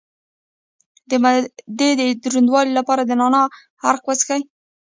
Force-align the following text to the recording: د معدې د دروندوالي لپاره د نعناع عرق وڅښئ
د 1.09 1.11
معدې 1.23 1.89
د 1.99 2.01
دروندوالي 2.23 2.71
لپاره 2.79 3.01
د 3.05 3.11
نعناع 3.19 3.45
عرق 3.87 4.03
وڅښئ 4.07 4.41